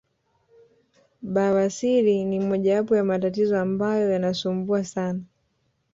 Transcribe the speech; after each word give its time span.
Bawasiri 1.33 2.25
ni 2.25 2.39
mojawapo 2.39 2.95
ya 2.95 3.03
matatizo 3.03 3.59
ambayo 3.59 4.09
yanasumbua 4.11 4.83
sana 4.83 5.21